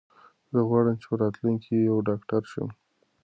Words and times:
زه 0.51 0.59
غواړم 0.69 0.95
چې 1.01 1.05
په 1.09 1.15
راتلونکي 1.21 1.65
کې 1.75 1.87
یو 1.89 1.97
ډاکټر 2.07 2.41
شم. 2.51 2.69